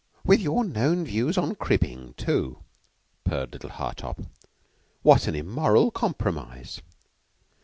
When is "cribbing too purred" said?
1.53-3.53